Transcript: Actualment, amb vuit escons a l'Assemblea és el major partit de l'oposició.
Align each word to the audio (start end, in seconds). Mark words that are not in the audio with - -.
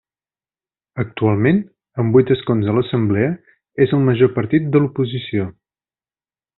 Actualment, 1.03 1.59
amb 2.03 2.17
vuit 2.17 2.33
escons 2.37 2.71
a 2.73 2.77
l'Assemblea 2.79 3.31
és 3.87 3.97
el 4.01 4.05
major 4.11 4.35
partit 4.41 4.69
de 4.75 4.83
l'oposició. 4.85 5.51